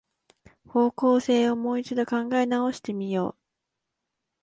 [0.67, 3.41] 方向性をもう一度考え直してみよう